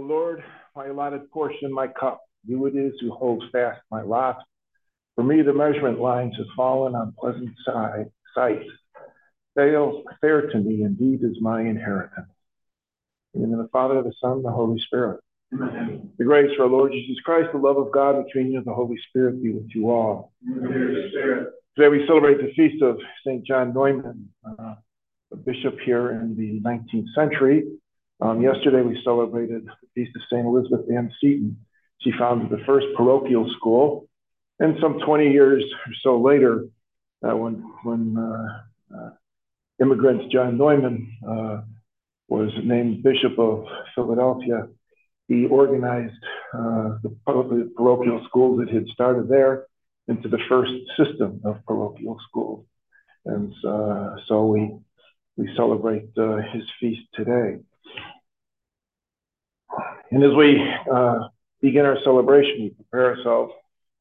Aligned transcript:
O 0.00 0.02
Lord, 0.02 0.42
my 0.74 0.86
allotted 0.86 1.30
portion, 1.30 1.70
my 1.70 1.86
cup, 1.86 2.22
you 2.46 2.64
it 2.64 2.74
is 2.74 2.94
who 3.02 3.12
holds 3.12 3.44
fast 3.52 3.82
my 3.90 4.00
lot. 4.00 4.38
For 5.14 5.22
me, 5.22 5.42
the 5.42 5.52
measurement 5.52 6.00
lines 6.00 6.34
have 6.38 6.46
fallen 6.56 6.94
on 6.94 7.14
pleasant 7.18 7.50
side, 7.66 8.06
sight. 8.34 8.62
Fail, 9.54 10.02
fair 10.22 10.48
to 10.48 10.58
me 10.58 10.84
indeed 10.84 11.22
is 11.22 11.36
my 11.42 11.60
inheritance. 11.60 12.30
In 13.34 13.50
the 13.50 13.68
Father, 13.72 14.02
the 14.02 14.14
Son, 14.22 14.42
the 14.42 14.50
Holy 14.50 14.80
Spirit. 14.86 15.20
Amen. 15.52 16.10
The 16.16 16.24
grace 16.24 16.50
of 16.54 16.60
our 16.62 16.68
Lord 16.68 16.92
Jesus 16.92 17.20
Christ, 17.22 17.50
the 17.52 17.58
love 17.58 17.76
of 17.76 17.92
God, 17.92 18.16
the 18.16 18.30
communion 18.32 18.60
of 18.60 18.64
the 18.64 18.72
Holy 18.72 18.96
Spirit 19.10 19.42
be 19.42 19.52
with 19.52 19.68
you 19.74 19.90
all. 19.90 20.32
Amen. 20.48 21.46
Today 21.76 21.88
we 21.88 22.06
celebrate 22.06 22.38
the 22.38 22.52
feast 22.56 22.82
of 22.82 22.96
St. 23.26 23.44
John 23.44 23.74
Neumann, 23.74 24.30
uh, 24.46 24.76
a 25.30 25.36
bishop 25.36 25.78
here 25.84 26.12
in 26.12 26.36
the 26.36 26.60
19th 26.66 27.12
century. 27.14 27.64
Um, 28.22 28.42
yesterday 28.42 28.82
we 28.82 29.00
celebrated 29.02 29.64
the 29.64 29.88
feast 29.94 30.14
of 30.14 30.22
St. 30.30 30.44
Elizabeth 30.44 30.90
Ann 30.90 31.10
Seton. 31.20 31.56
She 32.00 32.12
founded 32.18 32.50
the 32.50 32.62
first 32.66 32.86
parochial 32.96 33.50
school. 33.56 34.08
And 34.58 34.76
some 34.80 34.98
20 35.00 35.30
years 35.30 35.64
or 35.86 35.92
so 36.02 36.20
later, 36.20 36.66
uh, 37.26 37.36
when, 37.36 37.64
when 37.82 38.16
uh, 38.18 38.96
uh 38.96 39.10
immigrant 39.80 40.30
John 40.30 40.58
Neumann 40.58 41.10
uh, 41.26 41.62
was 42.28 42.50
named 42.62 43.02
Bishop 43.02 43.38
of 43.38 43.64
Philadelphia, 43.94 44.68
he 45.28 45.46
organized 45.46 46.22
uh, 46.52 46.98
the 47.02 47.16
parochial 47.74 48.22
schools 48.28 48.60
that 48.60 48.68
had 48.68 48.86
started 48.88 49.28
there 49.28 49.66
into 50.08 50.28
the 50.28 50.40
first 50.48 50.72
system 50.98 51.40
of 51.44 51.64
parochial 51.66 52.18
schools. 52.28 52.66
And 53.24 53.54
uh, 53.66 54.16
so 54.26 54.44
we, 54.46 54.76
we 55.36 55.54
celebrate 55.56 56.10
his 56.52 56.64
feast 56.78 57.02
today. 57.14 57.60
And 60.10 60.24
as 60.24 60.34
we 60.36 60.60
uh, 60.92 61.28
begin 61.60 61.86
our 61.86 61.98
celebration, 62.02 62.62
we 62.62 62.70
prepare 62.70 63.16
ourselves 63.16 63.52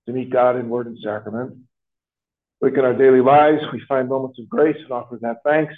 to 0.05 0.13
meet 0.13 0.31
God 0.31 0.55
in 0.55 0.69
word 0.69 0.88
and 0.88 0.97
sacrament. 1.03 1.57
Look 2.61 2.77
at 2.77 2.83
our 2.83 2.93
daily 2.93 3.21
lives, 3.21 3.61
we 3.71 3.81
find 3.88 4.09
moments 4.09 4.39
of 4.39 4.49
grace 4.49 4.77
and 4.77 4.91
offer 4.91 5.17
that 5.21 5.37
thanks. 5.45 5.73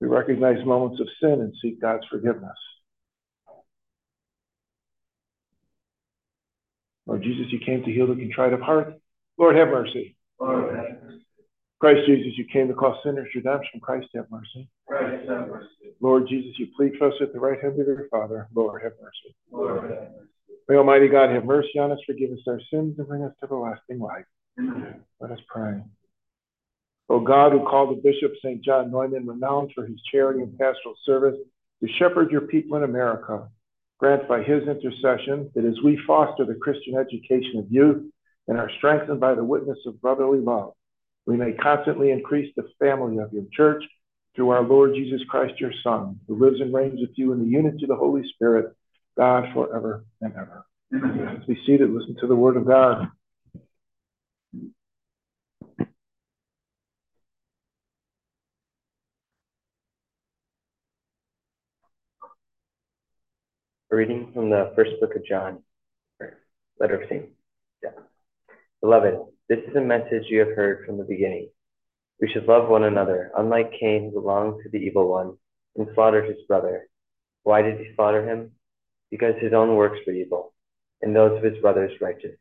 We 0.00 0.08
recognize 0.08 0.64
moments 0.64 1.00
of 1.00 1.08
sin 1.20 1.40
and 1.40 1.54
seek 1.62 1.80
God's 1.80 2.04
forgiveness. 2.10 2.56
Lord 7.06 7.22
Jesus, 7.22 7.52
you 7.52 7.60
came 7.64 7.84
to 7.84 7.92
heal 7.92 8.08
the 8.08 8.16
contrite 8.16 8.52
of 8.52 8.60
heart. 8.60 8.94
Lord, 9.38 9.56
have 9.56 9.68
mercy. 9.68 10.16
Lord, 10.40 10.74
have 10.74 11.02
mercy. 11.02 11.05
Christ 11.78 12.00
Jesus, 12.06 12.32
you 12.38 12.46
came 12.50 12.68
to 12.68 12.74
cause 12.74 12.96
sinners 13.04 13.28
redemption. 13.34 13.80
Christ, 13.80 14.08
have 14.14 14.30
mercy. 14.30 14.68
Christ, 14.86 15.28
have 15.28 15.48
mercy. 15.48 15.68
Lord 16.00 16.26
Jesus, 16.28 16.58
you 16.58 16.68
plead 16.76 16.92
for 16.98 17.08
us 17.08 17.14
at 17.20 17.32
the 17.32 17.40
right 17.40 17.60
hand 17.60 17.78
of 17.78 17.86
your 17.86 18.08
Father. 18.10 18.48
Lord, 18.54 18.82
have 18.82 18.92
mercy. 19.00 19.36
Lord, 19.50 19.90
have 19.90 20.10
mercy. 20.12 20.30
May 20.68 20.76
Almighty 20.76 21.08
God 21.08 21.30
have 21.30 21.44
mercy 21.44 21.78
on 21.78 21.92
us, 21.92 21.98
forgive 22.06 22.30
us 22.30 22.38
our 22.48 22.60
sins, 22.70 22.98
and 22.98 23.06
bring 23.06 23.22
us 23.22 23.32
to 23.40 23.44
everlasting 23.44 24.00
life. 24.00 24.24
Amen. 24.58 25.02
Let 25.20 25.30
us 25.30 25.38
pray. 25.48 25.82
O 27.08 27.20
God, 27.20 27.52
who 27.52 27.60
called 27.60 27.96
the 27.96 28.02
Bishop 28.02 28.32
St. 28.42 28.64
John 28.64 28.90
Neumann, 28.90 29.26
renowned 29.26 29.70
for 29.74 29.86
his 29.86 30.00
charity 30.10 30.40
and 30.40 30.58
pastoral 30.58 30.96
service, 31.04 31.36
to 31.82 31.88
shepherd 31.98 32.32
your 32.32 32.40
people 32.42 32.76
in 32.78 32.84
America, 32.84 33.48
grant 33.98 34.26
by 34.26 34.42
his 34.42 34.62
intercession 34.66 35.50
that 35.54 35.64
as 35.64 35.76
we 35.84 36.00
foster 36.06 36.44
the 36.44 36.54
Christian 36.54 36.96
education 36.96 37.58
of 37.58 37.70
youth 37.70 38.02
and 38.48 38.58
are 38.58 38.70
strengthened 38.78 39.20
by 39.20 39.34
the 39.34 39.44
witness 39.44 39.78
of 39.86 40.00
brotherly 40.00 40.40
love, 40.40 40.72
we 41.26 41.36
may 41.36 41.52
constantly 41.52 42.10
increase 42.10 42.52
the 42.56 42.68
family 42.78 43.18
of 43.18 43.32
your 43.32 43.44
church 43.52 43.82
through 44.34 44.50
our 44.50 44.62
Lord 44.62 44.94
Jesus 44.94 45.20
Christ, 45.28 45.58
your 45.58 45.72
Son, 45.82 46.20
who 46.28 46.38
lives 46.38 46.60
and 46.60 46.72
reigns 46.72 47.00
with 47.00 47.10
you 47.16 47.32
in 47.32 47.40
the 47.40 47.48
unity 47.48 47.84
of 47.84 47.88
the 47.88 47.96
Holy 47.96 48.22
Spirit, 48.34 48.74
God 49.16 49.52
forever 49.52 50.04
and 50.20 50.32
ever. 50.34 50.66
Amen. 50.94 51.34
Let's 51.34 51.46
be 51.46 51.58
seated, 51.66 51.90
listen 51.90 52.16
to 52.20 52.26
the 52.28 52.36
word 52.36 52.56
of 52.56 52.66
God. 52.66 53.08
A 63.90 63.96
reading 63.96 64.30
from 64.32 64.50
the 64.50 64.72
first 64.76 64.92
book 65.00 65.16
of 65.16 65.24
John, 65.24 65.62
letter 66.78 67.00
of 67.00 67.08
St. 67.08 67.26
John. 67.82 67.92
Beloved, 68.80 69.14
this 69.48 69.60
is 69.68 69.76
a 69.76 69.80
message 69.80 70.24
you 70.28 70.40
have 70.40 70.56
heard 70.56 70.84
from 70.84 70.98
the 70.98 71.04
beginning. 71.04 71.48
We 72.20 72.28
should 72.28 72.46
love 72.46 72.68
one 72.68 72.82
another, 72.82 73.30
unlike 73.36 73.72
Cain, 73.78 74.10
who 74.12 74.20
belonged 74.20 74.62
to 74.62 74.70
the 74.70 74.78
evil 74.78 75.08
one 75.08 75.36
and 75.76 75.86
slaughtered 75.94 76.28
his 76.28 76.44
brother. 76.48 76.88
Why 77.44 77.62
did 77.62 77.78
he 77.78 77.94
slaughter 77.94 78.28
him? 78.28 78.52
Because 79.10 79.34
his 79.40 79.52
own 79.52 79.76
works 79.76 80.00
were 80.04 80.14
evil, 80.14 80.52
and 81.00 81.14
those 81.14 81.36
of 81.36 81.44
his 81.44 81.60
brothers 81.60 81.92
righteous. 82.00 82.36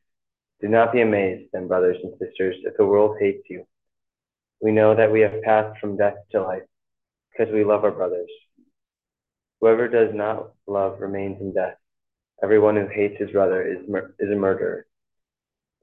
Do 0.61 0.67
not 0.67 0.93
be 0.93 1.01
amazed, 1.01 1.51
then, 1.53 1.67
brothers 1.67 1.97
and 2.01 2.13
sisters, 2.13 2.55
if 2.63 2.75
the 2.77 2.85
world 2.85 3.17
hates 3.19 3.43
you. 3.49 3.67
We 4.61 4.71
know 4.71 4.95
that 4.95 5.11
we 5.11 5.21
have 5.21 5.43
passed 5.43 5.79
from 5.79 5.97
death 5.97 6.15
to 6.31 6.41
life, 6.41 6.63
because 7.31 7.53
we 7.53 7.63
love 7.63 7.83
our 7.83 7.91
brothers. 7.91 8.31
Whoever 9.61 9.87
does 9.87 10.15
not 10.15 10.53
love 10.65 11.01
remains 11.01 11.39
in 11.39 11.53
death. 11.53 11.75
Everyone 12.41 12.75
who 12.75 12.87
hates 12.87 13.19
his 13.19 13.31
brother 13.31 13.61
is, 13.61 13.77
is 14.19 14.31
a 14.31 14.35
murderer. 14.35 14.87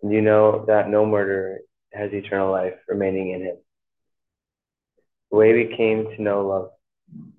And 0.02 0.12
you 0.12 0.20
know 0.20 0.64
that 0.66 0.88
no 0.88 1.06
murderer 1.06 1.60
has 1.92 2.12
eternal 2.12 2.50
life 2.50 2.74
remaining 2.88 3.30
in 3.30 3.42
him. 3.42 3.56
The 5.30 5.36
way 5.36 5.52
we 5.52 5.76
came 5.76 6.04
to 6.04 6.22
know 6.22 6.46
love 6.46 6.70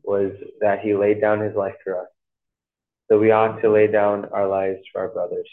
was 0.03 0.31
that 0.61 0.79
he 0.79 0.93
laid 0.95 1.21
down 1.21 1.39
his 1.41 1.55
life 1.55 1.75
for 1.83 1.99
us. 1.99 2.07
So 3.09 3.19
we 3.19 3.31
ought 3.31 3.61
to 3.61 3.71
lay 3.71 3.87
down 3.87 4.25
our 4.25 4.47
lives 4.47 4.79
for 4.91 5.01
our 5.01 5.09
brothers. 5.09 5.47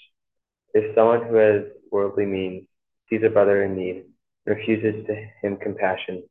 If 0.73 0.95
someone 0.95 1.27
who 1.27 1.35
has 1.37 1.63
worldly 1.91 2.27
means 2.27 2.67
sees 3.09 3.23
a 3.25 3.29
brother 3.29 3.65
in 3.65 3.77
need 3.77 4.05
and 4.47 4.57
refuses 4.57 5.05
to 5.07 5.29
him 5.43 5.57
compassion, 5.57 6.23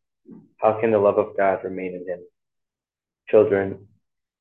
how 0.58 0.80
can 0.80 0.92
the 0.92 0.98
love 0.98 1.18
of 1.18 1.36
God 1.36 1.64
remain 1.64 1.94
in 1.94 2.08
him? 2.08 2.20
Children, 3.30 3.88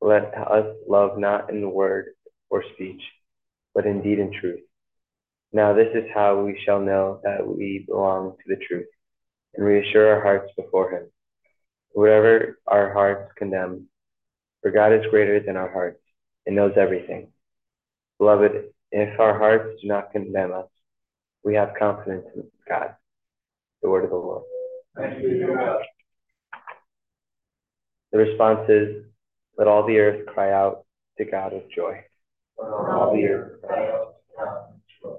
let 0.01 0.35
us 0.35 0.77
love 0.89 1.19
not 1.19 1.51
in 1.51 1.71
word 1.71 2.15
or 2.49 2.63
speech, 2.75 3.03
but 3.75 3.87
in 3.87 4.03
deed 4.03 4.21
and 4.21 4.33
truth. 4.33 4.61
Now 5.53 5.73
this 5.73 5.89
is 5.95 6.05
how 6.15 6.43
we 6.43 6.61
shall 6.65 6.81
know 6.81 7.21
that 7.25 7.47
we 7.47 7.85
belong 7.87 8.37
to 8.37 8.55
the 8.55 8.63
truth, 8.67 8.89
and 9.55 9.65
reassure 9.65 10.15
our 10.15 10.23
hearts 10.23 10.53
before 10.57 10.91
him. 10.91 11.11
Whatever 11.93 12.59
our 12.67 12.93
hearts 12.93 13.33
condemn, 13.37 13.89
for 14.63 14.71
God 14.71 14.93
is 14.93 15.07
greater 15.11 15.41
than 15.41 15.57
our 15.57 15.71
hearts, 15.71 16.01
and 16.47 16.55
knows 16.55 16.73
everything. 16.77 17.29
Beloved, 18.19 18.53
if 18.93 19.21
our 19.21 19.39
hearts 19.39 19.81
do 19.81 19.89
not 19.89 20.13
condemn 20.13 20.53
us, 20.53 20.67
we 21.45 21.55
have 21.55 21.73
confidence 21.79 22.27
in 22.35 22.45
God. 22.69 22.95
The 23.83 23.89
word 23.89 24.05
of 24.05 24.11
the 24.11 24.17
Lord. 24.17 24.43
Thank 24.97 25.23
you, 25.23 25.55
God. 25.57 25.83
The 28.13 28.19
response 28.19 28.69
is, 28.69 29.05
let 29.57 29.69
all 29.69 29.87
the 29.87 29.99
earth 29.99 30.27
cry 30.27 30.53
out 30.53 30.85
to 31.19 31.25
God 31.25 31.53
with 31.53 31.71
joy. 31.75 32.03
all 32.59 33.13
the 33.15 33.25
earth 33.27 33.61
cry 33.63 33.89
out 33.89 34.15
to 34.31 34.37
God 34.37 34.65
with 34.73 34.81
joy. 35.03 35.17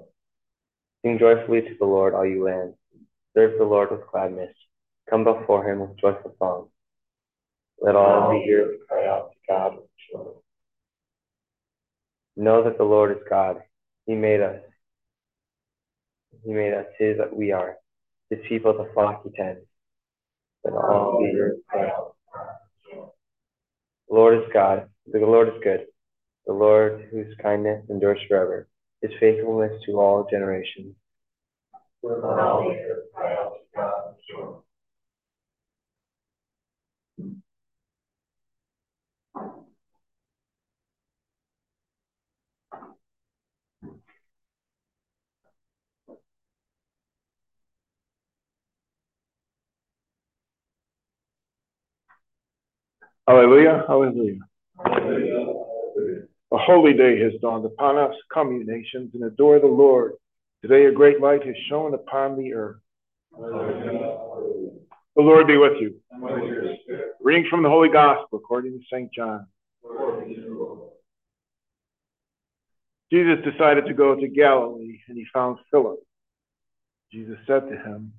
Sing 1.02 1.18
joyfully 1.18 1.62
to 1.62 1.76
the 1.78 1.86
Lord, 1.86 2.14
all 2.14 2.26
you 2.26 2.44
lands. 2.44 2.76
Serve 3.34 3.58
the 3.58 3.64
Lord 3.64 3.90
with 3.90 4.06
gladness. 4.10 4.54
Come 5.08 5.24
before 5.24 5.68
him 5.68 5.80
with 5.80 5.98
joyful 5.98 6.34
songs. 6.38 6.68
Let 7.80 7.96
all 7.96 8.30
the 8.30 8.52
earth 8.52 8.76
cry 8.88 9.06
out 9.06 9.30
to 9.32 9.38
God 9.48 9.76
with 9.76 9.88
joy. 10.12 10.32
Know 12.36 12.64
that 12.64 12.76
the 12.76 12.84
Lord 12.84 13.12
is 13.12 13.22
God. 13.28 13.62
He 14.06 14.14
made 14.14 14.40
us. 14.40 14.60
He 16.44 16.52
made 16.52 16.74
us 16.74 16.86
his 16.98 17.18
that 17.18 17.34
we 17.34 17.52
are. 17.52 17.76
His 18.28 18.40
people 18.48 18.72
the 18.72 18.90
flock 18.92 19.22
he 19.24 19.30
tends. 19.30 19.64
Let 20.64 20.74
all 20.74 21.18
the 21.20 21.38
earth 21.38 21.58
cry 21.68 21.86
out 21.86 22.14
the 24.10 24.16
Lord 24.16 24.38
is 24.38 24.50
God. 24.52 24.88
The 25.06 25.20
Lord 25.20 25.48
is 25.48 25.62
good. 25.62 25.86
The 26.46 26.52
Lord 26.52 27.08
whose 27.12 27.32
kindness 27.40 27.84
endures 27.88 28.18
forever. 28.28 28.68
His 29.02 29.12
faithfulness 29.18 29.82
to 29.86 29.92
all 30.00 30.26
generations. 30.30 30.94
Hallelujah, 53.26 53.84
hallelujah. 53.86 54.49
Holy 56.70 56.92
day 56.92 57.18
has 57.18 57.32
dawned 57.42 57.64
upon 57.64 57.98
us. 57.98 58.14
Come, 58.32 58.52
you 58.52 58.64
nations, 58.64 59.10
and 59.14 59.24
adore 59.24 59.58
the 59.58 59.66
Lord. 59.66 60.12
Today 60.62 60.84
a 60.84 60.92
great 60.92 61.20
light 61.20 61.44
has 61.44 61.56
shone 61.68 61.94
upon 61.94 62.36
the 62.36 62.54
earth. 62.54 62.76
The 63.32 64.78
Lord 65.16 65.48
be 65.48 65.56
with 65.56 65.80
you. 65.80 65.96
Reading 67.20 67.48
from 67.50 67.64
the 67.64 67.68
Holy 67.68 67.88
Gospel 67.88 68.38
according 68.38 68.78
to 68.78 68.84
St. 68.88 69.12
John. 69.12 69.48
Jesus 73.12 73.44
decided 73.44 73.86
to 73.86 73.94
go 73.94 74.14
to 74.14 74.28
Galilee 74.28 75.00
and 75.08 75.18
he 75.18 75.26
found 75.34 75.58
Philip. 75.72 75.98
Jesus 77.12 77.36
said 77.48 77.68
to 77.68 77.76
him, 77.78 78.12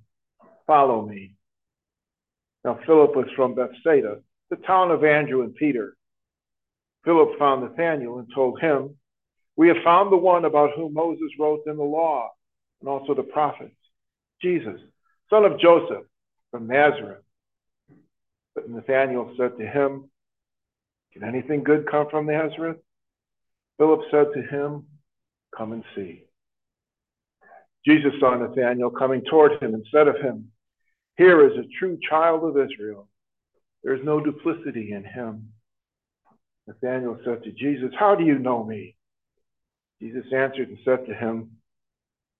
Follow 0.68 1.08
me. 1.08 1.36
Now, 2.66 2.80
Philip 2.86 3.16
was 3.16 3.28
from 3.34 3.56
Bethsaida, 3.56 4.20
the 4.50 4.58
town 4.58 4.92
of 4.92 5.06
Andrew 5.06 5.44
and 5.44 5.56
Peter. 5.56 5.96
Philip 7.04 7.38
found 7.40 7.64
Nathanael 7.64 8.20
and 8.20 8.28
told 8.34 8.60
him, 8.60 8.96
We 9.56 9.68
have 9.70 9.84
found 9.84 10.12
the 10.12 10.18
one 10.18 10.46
about 10.46 10.72
whom 10.76 10.94
Moses 10.94 11.30
wrote 11.40 11.62
in 11.66 11.78
the 11.78 11.84
law 11.84 12.30
and 12.80 12.90
also 12.90 13.14
the 13.14 13.24
prophets, 13.24 13.76
Jesus, 14.42 14.80
son 15.30 15.46
of 15.46 15.60
Joseph 15.60 16.06
from 16.52 16.68
Nazareth. 16.68 17.24
But 18.54 18.70
Nathanael 18.70 19.34
said 19.38 19.58
to 19.58 19.66
him, 19.66 20.10
Can 21.14 21.24
anything 21.24 21.64
good 21.64 21.90
come 21.90 22.08
from 22.10 22.28
Nazareth? 22.28 22.78
Philip 23.78 24.02
said 24.12 24.28
to 24.34 24.42
him, 24.42 24.86
Come 25.56 25.74
and 25.74 25.84
see. 25.96 26.26
Jesus 27.86 28.12
saw 28.20 28.36
Nathanael 28.36 28.92
coming 28.92 29.24
toward 29.28 29.62
him 29.62 29.74
and 29.74 29.86
said 29.92 30.08
of 30.08 30.18
him, 30.18 30.52
Here 31.18 31.46
is 31.48 31.58
a 31.58 31.68
true 31.80 31.98
child 32.08 32.44
of 32.44 32.58
Israel. 32.58 33.08
There 33.84 33.96
is 33.96 34.04
no 34.04 34.20
duplicity 34.20 34.92
in 34.92 35.04
him. 35.04 35.52
Nathanael 36.72 37.20
said 37.26 37.44
to 37.44 37.52
Jesus, 37.52 37.92
How 37.98 38.16
do 38.16 38.24
you 38.24 38.40
know 38.40 38.64
me? 38.64 38.96
Jesus 40.02 40.26
answered 40.34 40.70
and 40.70 40.78
said 40.86 41.06
to 41.06 41.14
him, 41.14 41.52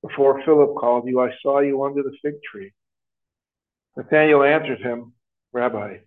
Before 0.02 0.42
Philip 0.46 0.76
called 0.78 1.08
you, 1.08 1.20
I 1.20 1.32
saw 1.42 1.60
you 1.60 1.84
under 1.84 2.02
the 2.02 2.16
fig 2.22 2.36
tree. 2.50 2.72
Nathanael 3.98 4.44
answered 4.44 4.80
him, 4.80 5.14
Rabbi, 5.52 5.98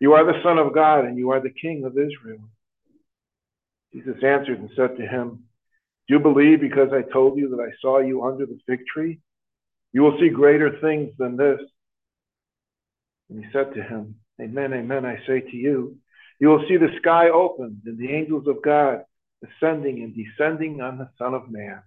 you 0.00 0.12
are 0.12 0.24
the 0.24 0.40
Son 0.44 0.58
of 0.58 0.72
God, 0.72 1.04
and 1.04 1.18
you 1.18 1.30
are 1.30 1.40
the 1.40 1.50
King 1.50 1.84
of 1.84 1.92
Israel. 1.92 2.48
Jesus 3.92 4.22
answered 4.22 4.60
and 4.60 4.70
said 4.76 4.96
to 4.96 5.06
him, 5.06 5.44
Do 6.06 6.14
you 6.14 6.20
believe 6.20 6.60
because 6.60 6.90
I 6.92 7.10
told 7.12 7.38
you 7.38 7.48
that 7.50 7.60
I 7.60 7.72
saw 7.80 7.98
you 7.98 8.24
under 8.24 8.46
the 8.46 8.58
fig 8.66 8.80
tree? 8.86 9.18
You 9.92 10.02
will 10.02 10.16
see 10.20 10.28
greater 10.28 10.78
things 10.80 11.10
than 11.18 11.36
this. 11.36 11.58
And 13.30 13.44
he 13.44 13.50
said 13.52 13.74
to 13.74 13.82
him, 13.82 14.16
Amen, 14.40 14.72
amen, 14.72 15.04
I 15.04 15.18
say 15.26 15.40
to 15.40 15.56
you, 15.56 15.96
you 16.38 16.48
will 16.48 16.64
see 16.68 16.76
the 16.76 16.94
sky 16.98 17.30
opened 17.30 17.82
and 17.86 17.98
the 17.98 18.12
angels 18.12 18.46
of 18.46 18.62
God 18.62 19.04
ascending 19.44 20.02
and 20.02 20.14
descending 20.14 20.80
on 20.80 20.98
the 20.98 21.08
Son 21.18 21.34
of 21.34 21.50
Man. 21.50 21.82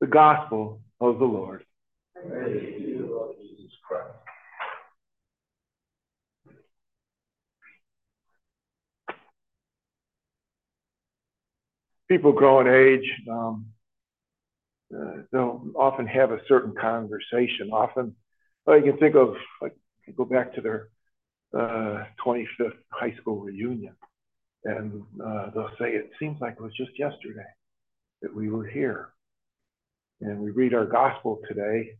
The 0.00 0.06
Gospel 0.06 0.80
of 1.00 1.18
the 1.18 1.24
Lord. 1.24 1.64
People 12.08 12.32
grow 12.32 12.60
in 12.60 12.68
age. 12.68 13.12
Um, 13.30 13.66
uh, 14.94 15.38
often 15.76 16.06
have 16.06 16.30
a 16.30 16.40
certain 16.48 16.74
conversation. 16.74 17.70
Often, 17.72 18.16
well, 18.64 18.78
you 18.78 18.84
can 18.84 18.98
think 18.98 19.14
of, 19.14 19.34
like, 19.60 19.76
go 20.16 20.24
back 20.24 20.54
to 20.54 20.62
their 20.62 20.88
uh, 21.56 22.04
25th 22.24 22.76
high 22.90 23.14
school 23.20 23.40
reunion, 23.40 23.94
and 24.64 25.02
uh, 25.24 25.50
they'll 25.54 25.70
say, 25.78 25.90
It 25.90 26.10
seems 26.18 26.40
like 26.40 26.54
it 26.54 26.62
was 26.62 26.76
just 26.76 26.98
yesterday 26.98 27.46
that 28.22 28.34
we 28.34 28.50
were 28.50 28.66
here. 28.66 29.10
And 30.20 30.40
we 30.40 30.50
read 30.50 30.74
our 30.74 30.84
gospel 30.86 31.38
today, 31.48 31.92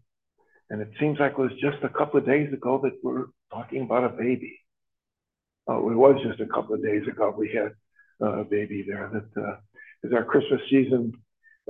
and 0.70 0.80
it 0.80 0.90
seems 0.98 1.18
like 1.20 1.32
it 1.32 1.38
was 1.38 1.52
just 1.60 1.82
a 1.84 1.88
couple 1.88 2.18
of 2.18 2.26
days 2.26 2.52
ago 2.52 2.80
that 2.82 2.98
we're 3.02 3.26
talking 3.52 3.82
about 3.82 4.04
a 4.04 4.08
baby. 4.08 4.58
Oh, 5.68 5.90
it 5.90 5.94
was 5.94 6.20
just 6.26 6.40
a 6.40 6.52
couple 6.52 6.74
of 6.74 6.82
days 6.82 7.06
ago 7.06 7.34
we 7.36 7.50
had 7.52 7.72
uh, 8.20 8.40
a 8.40 8.44
baby 8.44 8.84
there. 8.86 9.10
That 9.12 9.40
uh, 9.40 9.56
as 10.04 10.12
our 10.12 10.24
Christmas 10.24 10.60
season 10.68 11.12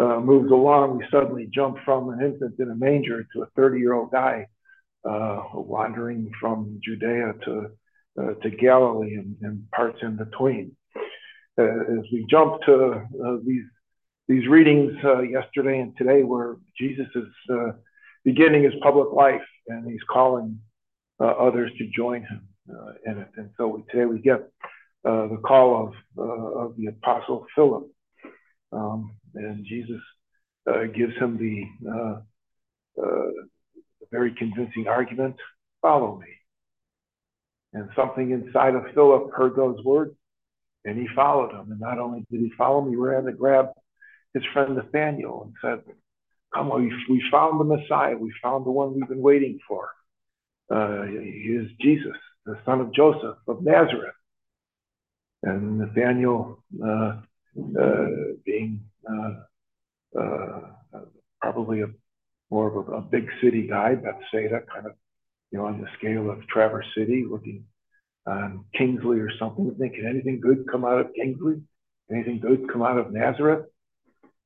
uh, 0.00 0.20
moves 0.20 0.50
along, 0.50 0.98
we 0.98 1.04
suddenly 1.10 1.48
jump 1.52 1.76
from 1.84 2.08
an 2.10 2.22
infant 2.22 2.54
in 2.58 2.70
a 2.70 2.76
manger 2.76 3.26
to 3.34 3.42
a 3.42 3.46
30 3.56 3.78
year 3.78 3.94
old 3.94 4.10
guy 4.10 4.46
uh, 5.04 5.42
wandering 5.54 6.30
from 6.40 6.80
Judea 6.82 7.34
to 7.44 7.70
uh, 8.18 8.34
to 8.42 8.50
Galilee 8.50 9.14
and, 9.14 9.36
and, 9.42 9.70
parts 9.70 9.98
in 10.02 10.16
between. 10.16 10.74
Uh, 11.56 11.62
as 11.62 12.04
we 12.12 12.26
jump 12.28 12.60
to 12.62 13.06
uh, 13.24 13.36
these 13.46 13.64
these 14.26 14.48
readings 14.48 14.92
uh, 15.04 15.20
yesterday 15.20 15.78
and 15.78 15.96
today, 15.96 16.24
where 16.24 16.56
Jesus 16.76 17.06
is 17.14 17.28
beginning 18.24 18.64
his 18.64 18.74
public 18.82 19.12
life 19.12 19.46
and 19.68 19.88
he's 19.88 20.02
calling 20.10 20.58
others 21.20 21.70
to 21.78 21.88
join 21.96 22.22
him 22.22 22.48
in 23.06 23.18
it, 23.18 23.28
and 23.36 23.50
so 23.56 23.84
today 23.90 24.04
we 24.04 24.18
get 24.20 24.50
the 25.04 25.40
call 25.46 25.86
of 25.86 25.94
of 26.18 26.76
the 26.76 26.86
apostle 26.86 27.46
Philip, 27.54 27.88
um, 28.72 29.14
and 29.34 29.64
Jesus 29.64 30.00
gives 30.94 31.16
him 31.16 31.38
the 31.38 32.22
very 34.10 34.34
convincing 34.34 34.86
argument 34.88 35.36
follow 35.82 36.18
me. 36.18 36.28
And 37.72 37.90
something 37.94 38.30
inside 38.30 38.74
of 38.74 38.84
Philip 38.94 39.30
heard 39.34 39.54
those 39.54 39.82
words 39.84 40.14
and 40.84 40.98
he 40.98 41.06
followed 41.14 41.52
him. 41.52 41.70
And 41.70 41.80
not 41.80 41.98
only 41.98 42.24
did 42.30 42.40
he 42.40 42.50
follow 42.56 42.82
him, 42.82 42.90
he 42.90 42.96
ran 42.96 43.24
to 43.24 43.32
grab 43.32 43.68
his 44.34 44.42
friend 44.52 44.76
Nathaniel 44.76 45.44
and 45.44 45.54
said, 45.60 45.94
Come 46.54 46.70
on, 46.70 46.90
we, 47.10 47.22
found 47.30 47.60
the 47.60 47.64
Messiah. 47.64 48.16
We 48.16 48.32
found 48.42 48.64
the 48.64 48.70
one 48.70 48.94
we've 48.94 49.08
been 49.08 49.20
waiting 49.20 49.58
for. 49.68 49.90
Uh, 50.70 51.02
he 51.04 51.58
is 51.60 51.70
Jesus, 51.78 52.16
the 52.46 52.58
son 52.64 52.80
of 52.80 52.94
Joseph 52.94 53.36
of 53.46 53.62
Nazareth. 53.62 54.14
And 55.42 55.78
Nathaniel, 55.78 56.64
uh, 56.82 57.20
uh, 57.78 58.06
being 58.46 58.80
uh, 59.08 60.18
uh, 60.18 60.60
probably 61.40 61.82
a 61.82 61.88
more 62.50 62.68
of 62.68 62.88
a, 62.88 62.92
a 62.92 63.00
big 63.00 63.28
city 63.42 63.66
guy, 63.66 63.94
Bethsaida, 63.94 64.60
kind 64.72 64.86
of, 64.86 64.92
you 65.50 65.58
know, 65.58 65.66
on 65.66 65.80
the 65.80 65.88
scale 65.98 66.30
of 66.30 66.46
Traverse 66.48 66.86
City, 66.96 67.24
looking 67.28 67.64
on 68.26 68.64
Kingsley 68.76 69.18
or 69.18 69.30
something, 69.38 69.74
thinking 69.78 70.06
anything 70.06 70.40
good 70.40 70.66
come 70.70 70.84
out 70.84 71.00
of 71.00 71.14
Kingsley? 71.14 71.62
Anything 72.10 72.40
good 72.40 72.70
come 72.70 72.82
out 72.82 72.98
of 72.98 73.12
Nazareth? 73.12 73.66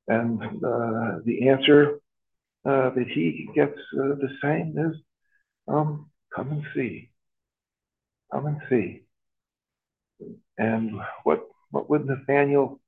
And 0.08 0.42
uh, 0.42 1.18
the 1.24 1.48
answer 1.48 2.00
uh, 2.64 2.90
that 2.90 3.06
he 3.08 3.48
gets 3.54 3.78
uh, 3.94 4.14
the 4.14 4.30
same 4.42 4.74
is, 4.76 4.96
um, 5.68 6.10
come 6.34 6.50
and 6.50 6.64
see. 6.74 7.10
Come 8.32 8.46
and 8.46 8.60
see. 8.68 9.02
And 10.58 11.00
what 11.24 11.44
what 11.70 11.88
would 11.88 12.06
Nathaniel 12.06 12.80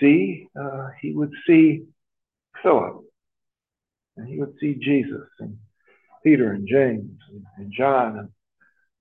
see? 0.00 0.48
Uh, 0.60 0.88
he 1.00 1.12
would 1.12 1.32
see 1.46 1.84
Philip 2.62 3.03
and 4.16 4.28
he 4.28 4.38
would 4.38 4.54
see 4.60 4.74
Jesus 4.74 5.28
and 5.40 5.56
Peter 6.22 6.52
and 6.52 6.66
James 6.66 7.18
and, 7.30 7.44
and 7.58 7.72
John 7.76 8.18
and 8.18 8.28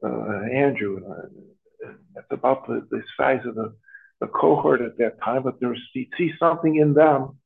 uh, 0.04 0.44
Andrew. 0.54 1.02
Uh, 1.06 1.90
that's 2.16 2.28
about 2.32 2.68
the, 2.68 2.88
the 2.90 3.02
size 3.18 3.42
of 3.46 3.56
the, 3.56 3.74
the 4.20 4.28
cohort 4.28 4.82
at 4.82 4.98
that 4.98 5.22
time, 5.24 5.44
but 5.44 5.60
there 5.60 5.70
was, 5.70 5.80
he'd 5.94 6.10
see 6.18 6.32
something 6.40 6.76
in 6.76 6.94
them 6.94 7.38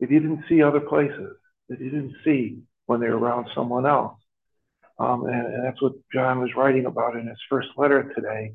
that 0.00 0.10
he 0.10 0.18
didn't 0.18 0.44
see 0.48 0.62
other 0.62 0.80
places, 0.80 1.36
that 1.68 1.78
he 1.78 1.84
didn't 1.84 2.16
see 2.24 2.58
when 2.86 3.00
they 3.00 3.08
were 3.08 3.18
around 3.18 3.48
someone 3.54 3.86
else. 3.86 4.18
Um, 4.98 5.26
and, 5.26 5.54
and 5.54 5.64
that's 5.64 5.82
what 5.82 5.92
John 6.12 6.40
was 6.40 6.54
writing 6.56 6.86
about 6.86 7.16
in 7.16 7.26
his 7.26 7.38
first 7.48 7.68
letter 7.76 8.12
today, 8.14 8.54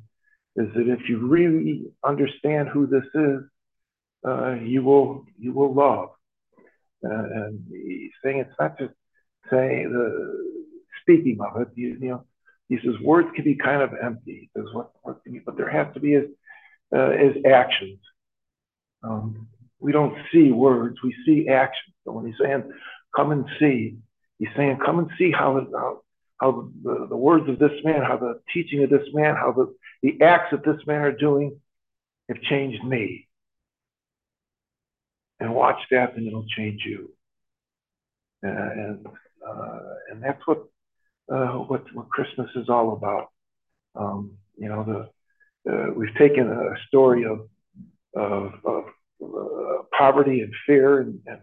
is 0.55 0.73
that 0.73 0.88
if 0.88 1.07
you 1.09 1.27
really 1.27 1.91
understand 2.03 2.69
who 2.69 2.88
this 2.88 3.05
is, 3.13 3.41
uh, 4.25 4.55
you 4.55 4.83
will 4.83 5.25
you 5.38 5.53
will 5.53 5.73
love 5.73 6.09
and 7.03 7.63
he's 7.70 8.12
saying 8.24 8.39
it's 8.39 8.56
not 8.60 8.77
just 8.77 8.94
saying 9.51 9.91
the 9.91 10.60
speaking 11.01 11.38
of 11.41 11.62
it. 11.62 11.70
You, 11.75 11.98
you, 12.00 12.10
know, 12.10 12.25
he 12.68 12.77
says 12.77 13.00
words 13.01 13.29
can 13.36 13.46
be 13.46 13.56
kind 13.56 13.82
of 13.82 13.91
empty. 14.01 14.50
He 14.53 14.60
says 14.60 14.68
what, 14.74 14.91
what 15.01 15.22
but 15.46 15.58
there 15.58 15.70
has 15.70 15.94
to 15.94 16.00
be 16.00 16.13
is 16.13 16.29
uh, 16.96 17.12
is 17.12 17.44
actions. 17.46 18.00
Um, 19.03 19.48
we 19.79 19.91
don't 19.91 20.15
see 20.32 20.51
words; 20.51 20.98
we 21.03 21.15
see 21.25 21.48
actions. 21.48 21.96
So 22.06 22.12
when 22.12 22.25
he's 22.25 22.36
saying, 22.41 22.72
"Come 23.15 23.32
and 23.32 23.46
see," 23.60 23.98
he's 24.38 24.50
saying, 24.56 24.79
"Come 24.86 25.00
and 25.00 25.10
see 25.18 25.32
how 25.32 25.65
how, 25.74 26.01
how 26.39 26.70
the, 26.84 27.08
the 27.10 27.18
words 27.18 27.50
of 27.50 27.60
this 27.60 27.72
man, 27.84 28.03
how 28.03 28.18
the 28.18 28.41
teaching 28.53 28.84
of 28.84 28.89
this 28.89 29.08
man, 29.13 29.36
how 29.36 29.53
the 29.53 29.74
the 30.03 30.22
acts 30.24 30.51
that 30.51 30.65
this 30.65 30.86
man 30.86 31.01
are 31.01 31.12
doing 31.12 31.60
have 32.27 32.41
changed 32.41 32.84
me." 32.84 33.28
And 35.39 35.53
watch 35.53 35.79
that, 35.91 36.15
and 36.15 36.27
it'll 36.27 36.46
change 36.48 36.81
you. 36.86 37.12
Uh, 38.46 38.50
and 38.50 39.08
uh, 39.48 39.79
and 40.12 40.24
that's 40.24 40.41
what 40.46 40.65
uh, 41.31 41.53
what 41.53 41.84
what 41.93 42.10
Christmas 42.10 42.50
is 42.55 42.69
all 42.69 42.93
about. 42.93 43.29
Um, 43.96 44.38
you 44.58 44.69
know, 44.69 44.84
the 44.84 45.72
uh, 45.72 45.91
we've 45.96 46.15
taken 46.15 46.50
a 46.50 46.75
story 46.88 47.25
of 47.25 47.48
of, 48.15 48.53
of 48.65 48.86
uh, 49.24 49.84
poverty 49.98 50.41
and 50.41 50.53
fear 50.65 51.01
and, 51.01 51.19
and 51.25 51.39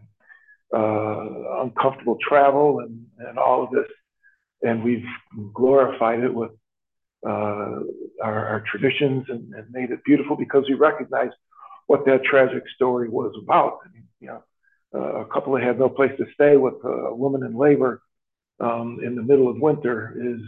uh, 0.74 1.62
uncomfortable 1.62 2.18
travel 2.26 2.80
and, 2.80 3.06
and 3.18 3.38
all 3.38 3.64
of 3.64 3.70
this, 3.70 3.86
and 4.62 4.82
we've 4.82 5.04
glorified 5.54 6.20
it 6.20 6.34
with 6.34 6.50
our, 7.24 7.84
our, 8.22 8.64
traditions 8.70 9.24
and, 9.28 9.52
and 9.54 9.70
made 9.70 9.90
it 9.90 10.02
beautiful 10.04 10.36
because 10.36 10.64
we 10.68 10.74
recognize 10.74 11.30
what 11.86 12.04
that 12.06 12.24
tragic 12.24 12.64
story 12.74 13.08
was 13.08 13.32
about. 13.42 13.78
I 13.84 13.92
mean, 13.92 14.08
you 14.20 14.28
know, 14.28 14.42
uh, 14.94 15.20
a 15.20 15.24
couple 15.26 15.54
that 15.54 15.62
had 15.62 15.78
no 15.78 15.88
place 15.88 16.12
to 16.18 16.26
stay 16.34 16.56
with 16.56 16.74
a 16.84 17.14
woman 17.14 17.42
in 17.42 17.56
labor 17.56 18.02
um, 18.60 18.98
in 19.04 19.14
the 19.14 19.22
middle 19.22 19.48
of 19.48 19.60
winter 19.60 20.14
is 20.18 20.40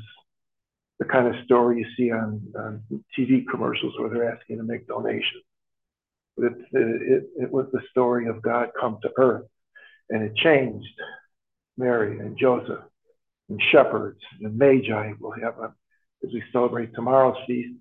the 0.99 1.04
kind 1.04 1.28
of 1.28 1.45
story 1.45 1.78
you 1.78 1.87
see 1.97 2.11
on, 2.11 2.42
on 2.57 2.83
TV 3.16 3.45
commercials 3.50 3.95
where 3.99 4.09
they're 4.09 4.33
asking 4.33 4.59
to 4.59 4.64
make 4.64 4.87
donations. 4.87 5.45
It, 6.38 6.52
it, 6.73 7.25
it 7.42 7.50
was 7.50 7.66
the 7.73 7.80
story 7.90 8.28
of 8.28 8.42
God 8.42 8.71
come 8.80 8.99
to 9.02 9.11
earth, 9.18 9.47
and 10.11 10.23
it 10.23 10.37
changed 10.37 10.87
Mary 11.76 12.18
and 12.18 12.38
Joseph 12.38 12.80
and 13.49 13.61
shepherds 13.73 14.21
and 14.40 14.57
magi 14.57 15.12
will 15.21 15.33
have 15.33 15.59
a, 15.59 15.73
as 16.25 16.33
we 16.33 16.42
celebrate 16.52 16.95
tomorrow's 16.95 17.38
feast, 17.47 17.75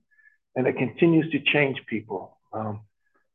and 0.55 0.67
it 0.67 0.77
continues 0.77 1.29
to 1.31 1.39
change 1.39 1.77
people. 1.87 2.37
Um, 2.53 2.81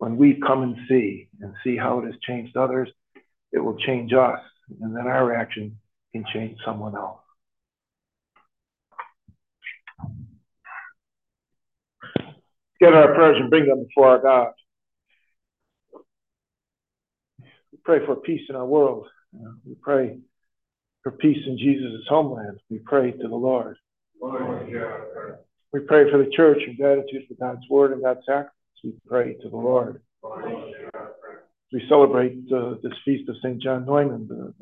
when 0.03 0.17
we 0.17 0.35
come 0.45 0.65
and 0.65 0.77
see 0.89 1.29
and 1.41 1.55
see 1.63 1.77
how 1.77 2.01
it 2.01 2.07
has 2.07 2.17
changed 2.27 2.57
others, 2.57 2.91
it 3.53 3.61
will 3.61 3.77
change 3.77 4.13
us, 4.13 4.41
and 4.81 4.97
then 4.97 5.07
our 5.07 5.33
action 5.33 5.79
can 6.11 6.25
change 6.35 6.59
someone 6.65 6.97
else. 6.97 7.21
Get 12.81 12.95
our 12.95 13.15
prayers 13.15 13.37
and 13.39 13.49
bring 13.49 13.67
them 13.67 13.85
before 13.85 14.09
our 14.09 14.19
God. 14.21 14.49
We 17.71 17.79
pray 17.85 18.05
for 18.05 18.17
peace 18.17 18.43
in 18.49 18.57
our 18.57 18.67
world. 18.67 19.07
We 19.65 19.77
pray 19.81 20.19
for 21.05 21.13
peace 21.13 21.47
in 21.47 21.59
Jesus' 21.59 22.09
homeland. 22.09 22.59
We 22.69 22.81
pray 22.81 23.13
to 23.13 23.29
the 23.29 23.37
Lord. 23.37 23.77
We 24.21 25.81
pray 25.87 26.11
for 26.11 26.19
the 26.19 26.31
church 26.35 26.59
in 26.67 26.75
gratitude 26.77 27.23
for 27.29 27.35
God's 27.35 27.69
word 27.71 27.93
and 27.93 28.03
God's 28.03 28.27
sacrifice. 28.27 28.51
We 28.83 28.95
pray 29.07 29.35
to 29.35 29.49
the 29.49 29.57
Lord. 29.57 30.03
We 31.73 31.83
celebrate 31.89 32.39
uh, 32.53 32.75
this 32.83 32.93
feast 33.05 33.29
of 33.29 33.37
St. 33.43 33.63
John 33.63 33.87
Neumann, 33.87 34.29
the, 34.29 34.55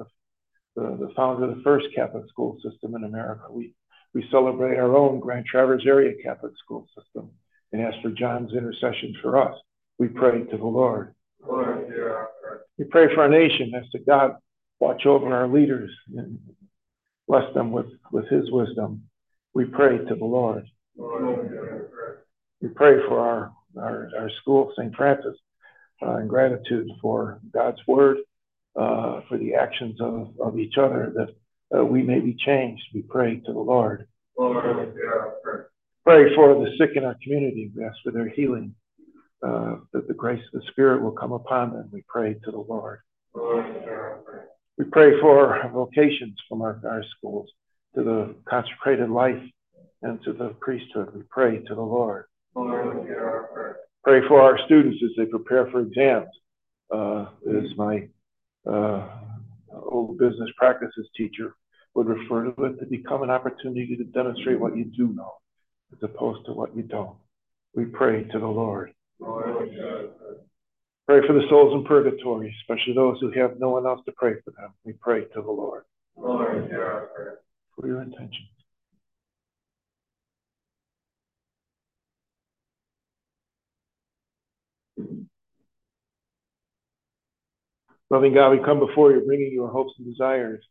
the, 0.77 0.97
the, 1.07 1.13
founder 1.17 1.45
of 1.51 1.57
the 1.57 1.63
first 1.63 1.87
Catholic 1.95 2.29
school 2.29 2.57
system 2.63 2.95
in 2.95 3.05
America. 3.05 3.45
We, 3.51 3.75
we 4.15 4.29
celebrate 4.31 4.79
our 4.79 4.97
own 4.97 5.21
Grand 5.21 5.47
Traverse 5.47 5.85
area 5.87 6.15
Catholic 6.23 6.53
school 6.63 6.87
system 6.97 7.31
and 7.73 7.83
ask 7.83 7.97
for 8.03 8.11
John's 8.11 8.53
intercession 8.53 9.15
for 9.23 9.39
us. 9.39 9.55
We 9.99 10.09
pray 10.09 10.45
to 10.45 10.57
the 10.57 10.65
Lord. 10.65 11.15
Lord 11.47 11.91
we 12.79 12.85
pray 12.85 13.15
for 13.15 13.23
our 13.23 13.29
nation, 13.29 13.73
ask 13.75 13.89
that 13.93 14.07
God 14.07 14.37
watch 14.79 15.05
over 15.05 15.33
our 15.35 15.49
leaders 15.49 15.91
and 16.17 16.39
bless 17.29 17.53
them 17.55 17.73
with, 17.73 17.87
with 18.11 18.27
his 18.29 18.51
wisdom. 18.51 19.03
We 19.53 19.67
pray 19.67 19.99
to 19.99 20.15
the 20.15 20.25
Lord. 20.25 20.65
Lord 20.97 21.91
we 22.61 22.69
pray 22.69 23.01
for 23.07 23.21
our, 23.21 23.53
our, 23.77 24.09
our 24.19 24.31
school, 24.41 24.73
St. 24.77 24.95
Francis, 24.95 25.37
uh, 26.03 26.17
in 26.17 26.29
gratitude 26.29 26.89
for 27.01 27.41
God's 27.53 27.81
word, 27.87 28.19
uh, 28.77 29.21
for 29.29 29.39
the 29.39 29.55
actions 29.55 30.01
of, 30.01 30.31
of 30.41 30.59
each 30.59 30.75
other, 30.79 31.13
that 31.15 31.79
uh, 31.79 31.85
we 31.85 32.03
may 32.03 32.21
be 32.21 32.35
changed. 32.35 32.83
We 32.95 33.03
pray 33.03 33.37
to 33.37 33.53
the 33.53 33.59
Lord. 33.59 34.07
Lord 34.39 34.95
pray 36.05 36.35
for 36.35 36.55
the 36.55 36.71
sick 36.79 36.97
in 36.97 37.05
our 37.05 37.17
community. 37.23 37.71
We 37.77 37.85
ask 37.85 37.97
for 38.03 38.11
their 38.11 38.29
healing, 38.29 38.75
uh, 39.47 39.77
that 39.93 40.09
the 40.09 40.15
grace 40.15 40.43
of 40.53 40.61
the 40.61 40.67
Spirit 40.71 41.03
will 41.03 41.13
come 41.13 41.33
upon 41.33 41.73
them. 41.73 41.89
We 41.93 42.03
pray 42.09 42.35
to 42.35 42.51
the 42.51 42.59
Lord. 42.59 43.01
We 44.79 44.85
pray 44.91 45.21
for 45.21 45.63
vocations 45.73 46.37
from 46.49 46.63
our, 46.63 46.81
our 46.85 47.05
schools 47.17 47.51
to 47.95 48.03
the 48.03 48.35
consecrated 48.49 49.11
life 49.11 49.43
and 50.03 50.23
to 50.25 50.33
the 50.33 50.55
priesthood. 50.61 51.15
We 51.15 51.23
pray 51.29 51.59
to 51.59 51.75
the 51.75 51.81
Lord. 51.81 52.25
Pray 52.55 54.21
for 54.29 54.41
our 54.41 54.59
students 54.67 54.99
as 55.05 55.11
they 55.17 55.27
prepare 55.27 55.71
for 55.71 55.81
exams. 55.81 56.29
Uh, 56.93 57.27
as 57.49 57.77
my 57.77 58.09
uh, 58.69 59.09
old 59.73 60.19
business 60.19 60.51
practices 60.57 61.09
teacher 61.17 61.55
would 61.95 62.09
refer 62.09 62.51
to 62.51 62.65
it, 62.65 62.81
to 62.81 62.87
become 62.87 63.23
an 63.23 63.31
opportunity 63.31 63.97
to 63.97 64.05
demonstrate 64.05 64.59
what 64.59 64.77
you 64.77 64.85
do 64.85 65.09
know 65.09 65.35
as 65.93 65.99
opposed 66.03 66.45
to 66.47 66.53
what 66.53 66.77
you 66.77 66.83
don't. 66.83 67.17
We 67.75 67.85
pray 67.85 68.25
to 68.25 68.39
the 68.39 68.47
Lord. 68.47 68.93
Lord 69.21 69.71
pray 71.07 71.27
for 71.27 71.33
the 71.33 71.43
souls 71.49 71.75
in 71.75 71.85
purgatory, 71.85 72.55
especially 72.63 72.95
those 72.95 73.19
who 73.21 73.33
have 73.33 73.59
no 73.59 73.71
one 73.71 73.85
else 73.85 74.01
to 74.07 74.13
pray 74.13 74.35
for 74.45 74.53
them. 74.53 74.73
We 74.85 74.93
pray 74.93 75.25
to 75.25 75.43
the 75.43 75.51
Lord. 75.51 75.83
Lord, 76.17 76.69
hear 76.69 76.85
our 76.85 77.07
prayer. 77.07 77.39
For 77.75 77.89
your 77.89 78.03
intentions. 78.03 78.60
Loving 88.11 88.35
God, 88.35 88.51
we 88.51 88.59
come 88.59 88.81
before 88.81 89.13
you, 89.13 89.21
bringing 89.21 89.53
you 89.53 89.65
our 89.65 89.71
hopes 89.71 89.95
and 89.99 90.07
desires. 90.07 90.65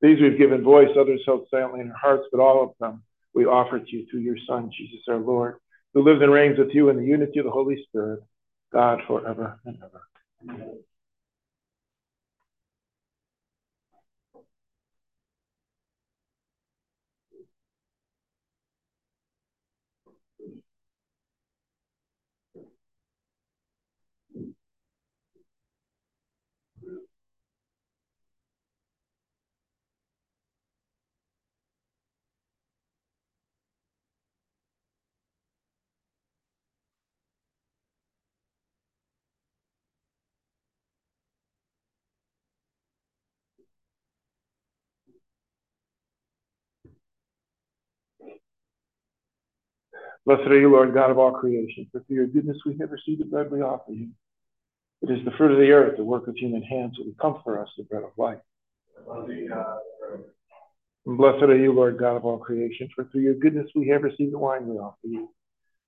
These 0.00 0.20
we've 0.20 0.38
given 0.38 0.62
voice, 0.62 0.88
others 0.98 1.22
held 1.26 1.46
silently 1.50 1.80
in 1.80 1.90
our 1.90 1.96
hearts, 1.96 2.28
but 2.30 2.40
all 2.40 2.62
of 2.62 2.70
them 2.78 3.02
we 3.34 3.46
offer 3.46 3.80
to 3.80 3.90
you 3.90 4.06
through 4.08 4.20
your 4.20 4.36
Son, 4.46 4.70
Jesus 4.76 5.00
our 5.08 5.18
Lord, 5.18 5.56
who 5.92 6.04
lives 6.04 6.22
and 6.22 6.32
reigns 6.32 6.58
with 6.58 6.70
you 6.72 6.88
in 6.90 6.96
the 6.96 7.04
unity 7.04 7.40
of 7.40 7.46
the 7.46 7.50
Holy 7.50 7.84
Spirit, 7.88 8.20
God 8.72 9.00
forever 9.08 9.58
and 9.64 9.78
ever. 9.82 10.02
Amen. 10.42 10.78
Blessed 50.26 50.46
are 50.48 50.58
you, 50.58 50.70
Lord 50.70 50.94
God 50.94 51.10
of 51.10 51.18
all 51.18 51.32
creation, 51.32 51.86
for 51.92 52.00
through 52.00 52.16
your 52.16 52.26
goodness 52.26 52.56
we 52.64 52.78
have 52.80 52.90
received 52.90 53.20
the 53.20 53.26
bread 53.26 53.50
we 53.50 53.60
offer 53.60 53.92
you. 53.92 54.08
It 55.02 55.10
is 55.10 55.22
the 55.24 55.32
fruit 55.32 55.52
of 55.52 55.58
the 55.58 55.70
earth, 55.70 55.98
the 55.98 56.04
work 56.04 56.28
of 56.28 56.36
human 56.36 56.62
hands, 56.62 56.96
that 56.96 57.04
will 57.04 57.14
come 57.20 57.42
for 57.44 57.60
us 57.60 57.68
the 57.76 57.84
bread 57.84 58.04
of 58.04 58.12
life. 58.16 58.38
And 61.06 61.18
blessed 61.18 61.42
are 61.42 61.56
you, 61.56 61.74
Lord 61.74 61.98
God 61.98 62.16
of 62.16 62.24
all 62.24 62.38
creation, 62.38 62.88
for 62.94 63.04
through 63.04 63.20
your 63.20 63.34
goodness 63.34 63.70
we 63.74 63.88
have 63.88 64.02
received 64.02 64.32
the 64.32 64.38
wine 64.38 64.66
we 64.66 64.76
offer 64.76 64.96
you. 65.06 65.28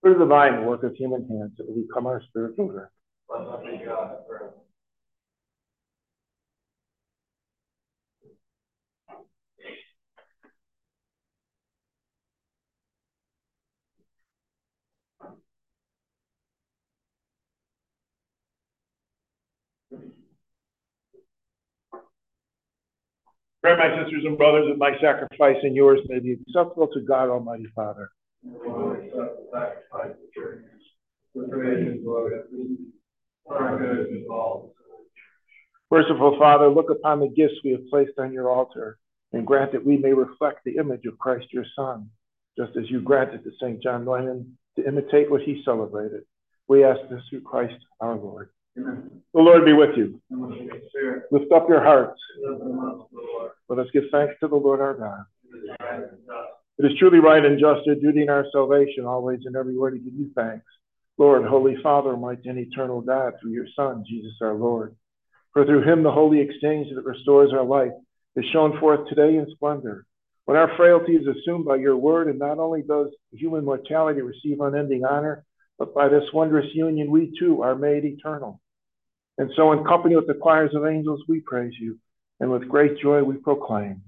Fruit 0.02 0.12
of 0.12 0.18
the 0.18 0.26
vine, 0.26 0.60
the 0.60 0.66
work 0.66 0.82
of 0.82 0.94
human 0.94 1.26
hands, 1.26 1.52
that 1.56 1.66
will 1.66 1.82
become 1.82 2.06
our 2.06 2.22
spiritual 2.28 2.68
drink. 2.68 2.90
Blessed 3.28 3.64
be 3.64 3.86
God 3.86 4.18
forever. 4.28 4.52
Pray, 23.66 23.76
my 23.76 24.00
sisters 24.00 24.22
and 24.24 24.38
brothers, 24.38 24.68
that 24.68 24.78
my 24.78 24.92
sacrifice 25.00 25.56
and 25.64 25.74
yours 25.74 25.98
may 26.06 26.20
be 26.20 26.34
acceptable 26.34 26.86
to 26.86 27.00
God 27.00 27.28
Almighty 27.28 27.66
Father. 27.74 28.10
Merciful 35.90 36.36
Father, 36.38 36.68
look 36.68 36.90
upon 36.90 37.18
the 37.18 37.32
gifts 37.36 37.54
we 37.64 37.72
have 37.72 37.88
placed 37.90 38.16
on 38.18 38.32
your 38.32 38.48
altar 38.50 38.98
and 39.32 39.44
grant 39.44 39.72
that 39.72 39.84
we 39.84 39.96
may 39.96 40.12
reflect 40.12 40.60
the 40.64 40.76
image 40.76 41.04
of 41.04 41.18
Christ 41.18 41.46
your 41.52 41.66
Son, 41.74 42.08
just 42.56 42.76
as 42.76 42.88
you 42.88 43.00
granted 43.00 43.42
to 43.42 43.50
St. 43.60 43.82
John 43.82 44.04
Neumann 44.04 44.56
to 44.76 44.86
imitate 44.86 45.28
what 45.28 45.42
he 45.42 45.62
celebrated. 45.64 46.22
We 46.68 46.84
ask 46.84 47.00
this 47.10 47.22
through 47.30 47.40
Christ 47.40 47.74
our 48.00 48.14
Lord. 48.14 48.50
Amen. 48.78 49.22
The 49.32 49.40
Lord 49.40 49.64
be 49.64 49.72
with 49.72 49.96
you. 49.96 50.20
Lift 51.30 51.52
up 51.52 51.68
your 51.68 51.82
hearts. 51.82 52.20
Let 53.68 53.78
us 53.78 53.86
give 53.92 54.04
thanks 54.12 54.34
to 54.40 54.48
the 54.48 54.56
Lord 54.56 54.80
our 54.80 54.94
God. 54.94 55.24
It 56.78 56.86
is 56.86 56.98
truly 56.98 57.18
right 57.18 57.44
and 57.44 57.58
just, 57.58 57.88
our 57.88 57.94
duty 57.94 58.22
in 58.22 58.28
our 58.28 58.46
salvation, 58.52 59.06
always 59.06 59.40
and 59.44 59.56
everywhere 59.56 59.90
to 59.90 59.98
give 59.98 60.14
you 60.14 60.30
thanks. 60.34 60.64
Lord, 61.18 61.46
Holy 61.46 61.76
Father, 61.82 62.16
mighty 62.16 62.48
and 62.48 62.58
eternal 62.58 63.00
God, 63.00 63.34
through 63.40 63.52
your 63.52 63.66
Son, 63.74 64.04
Jesus 64.06 64.34
our 64.42 64.54
Lord. 64.54 64.94
For 65.52 65.64
through 65.64 65.90
him 65.90 66.02
the 66.02 66.12
holy 66.12 66.40
exchange 66.40 66.88
that 66.94 67.04
restores 67.04 67.52
our 67.52 67.64
life 67.64 67.92
is 68.36 68.44
shown 68.52 68.78
forth 68.78 69.08
today 69.08 69.36
in 69.36 69.46
splendor. 69.54 70.04
When 70.44 70.58
our 70.58 70.76
frailty 70.76 71.12
is 71.12 71.26
assumed 71.26 71.64
by 71.64 71.76
your 71.76 71.96
word, 71.96 72.28
and 72.28 72.38
not 72.38 72.58
only 72.58 72.82
does 72.82 73.08
human 73.32 73.64
mortality 73.64 74.20
receive 74.20 74.60
unending 74.60 75.04
honor, 75.04 75.44
but 75.78 75.94
by 75.94 76.08
this 76.08 76.24
wondrous 76.32 76.66
union 76.74 77.10
we 77.10 77.34
too 77.38 77.62
are 77.62 77.74
made 77.74 78.04
eternal. 78.04 78.60
And 79.38 79.50
so, 79.54 79.72
in 79.72 79.84
company 79.84 80.16
with 80.16 80.26
the 80.26 80.34
choirs 80.34 80.74
of 80.74 80.86
angels, 80.86 81.22
we 81.28 81.40
praise 81.40 81.74
you, 81.78 81.98
and 82.40 82.50
with 82.50 82.68
great 82.68 82.98
joy 82.98 83.22
we 83.22 83.36
proclaim, 83.36 84.02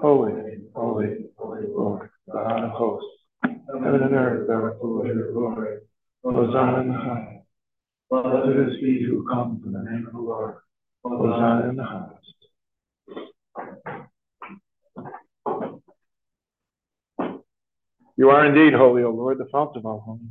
Holy, 0.00 0.32
holy, 0.74 1.26
holy 1.36 1.66
Lord, 1.68 2.10
God 2.32 2.64
of 2.64 2.70
hosts, 2.70 3.06
heaven 3.42 4.02
and 4.02 4.14
earth 4.14 4.48
are 4.50 4.76
full 4.80 5.00
of 5.00 5.06
your 5.06 5.32
glory. 5.32 5.78
Hosanna 6.24 6.80
in 6.80 6.88
the 6.88 6.94
highest. 6.94 7.46
Blessed 8.10 8.72
is 8.72 8.80
he 8.80 9.04
who 9.06 9.26
comes 9.28 9.64
in 9.66 9.72
the 9.72 9.82
name 9.82 10.06
of 10.06 10.12
the 10.14 10.18
Lord. 10.18 10.56
Hosanna 11.04 11.68
in 11.68 11.76
the 11.76 11.84
highest. 11.84 12.20
You 18.16 18.30
are 18.30 18.46
indeed 18.46 18.72
holy, 18.72 19.02
O 19.02 19.10
Lord, 19.10 19.38
the 19.38 19.46
fount 19.50 19.76
of 19.76 19.84
all 19.84 20.00
holiness. 20.00 20.30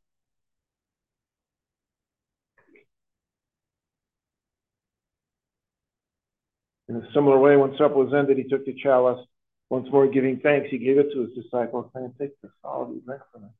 In 6.91 6.97
a 6.97 7.11
similar 7.13 7.39
way, 7.39 7.55
when 7.55 7.71
supper 7.77 7.93
was 7.93 8.13
ended, 8.13 8.37
he 8.37 8.43
took 8.43 8.65
the 8.65 8.75
chalice. 8.83 9.25
Once 9.69 9.87
more 9.93 10.07
giving 10.07 10.41
thanks, 10.43 10.67
he 10.69 10.77
gave 10.77 10.97
it 10.97 11.13
to 11.13 11.21
his 11.21 11.29
disciples, 11.41 11.89
saying, 11.95 12.13
Take 12.19 12.31
this, 12.41 12.51
all 12.65 12.83
of 12.83 12.89
you, 12.89 13.01
drink 13.05 13.21
from 13.31 13.45
it. 13.45 13.51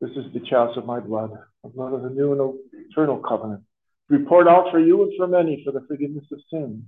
This 0.00 0.10
is 0.12 0.32
the 0.32 0.46
chalice 0.48 0.76
of 0.76 0.86
my 0.86 1.00
blood, 1.00 1.32
the 1.64 1.70
blood 1.70 1.92
of 1.92 2.02
the 2.02 2.10
new 2.10 2.30
and 2.30 2.54
eternal 2.88 3.18
covenant, 3.18 3.64
be 4.08 4.14
out 4.48 4.70
for 4.70 4.78
you 4.78 5.02
and 5.02 5.12
for 5.16 5.26
many 5.26 5.64
for 5.64 5.72
the 5.72 5.84
forgiveness 5.88 6.24
of 6.30 6.38
sins. 6.52 6.84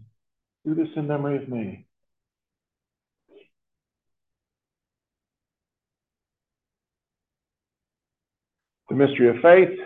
Do 0.64 0.76
this 0.76 0.86
in 0.94 1.08
memory 1.08 1.42
of 1.42 1.48
me. 1.48 1.86
The 8.90 8.94
mystery 8.94 9.28
of 9.28 9.42
faith. 9.42 9.76